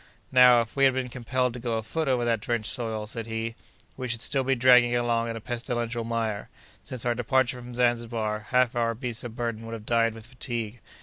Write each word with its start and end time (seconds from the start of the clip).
"Now, 0.31 0.61
if 0.61 0.75
we 0.75 0.85
had 0.85 0.95
been 0.95 1.09
compelled 1.09 1.53
to 1.53 1.59
go 1.59 1.77
afoot 1.77 2.07
over 2.07 2.25
that 2.25 2.39
drenched 2.39 2.71
soil," 2.71 3.05
said 3.05 3.27
he, 3.27 3.53
"we 3.95 4.07
should 4.07 4.23
still 4.23 4.43
be 4.43 4.55
dragging 4.55 4.95
along 4.95 5.29
in 5.29 5.35
a 5.35 5.39
pestilential 5.39 6.03
mire. 6.03 6.49
Since 6.81 7.05
our 7.05 7.13
departure 7.13 7.61
from 7.61 7.75
Zanzibar, 7.75 8.47
half 8.49 8.75
our 8.75 8.95
beasts 8.95 9.23
of 9.23 9.35
burden 9.35 9.63
would 9.67 9.73
have 9.73 9.85
died 9.85 10.15
with 10.15 10.25
fatigue. 10.25 10.79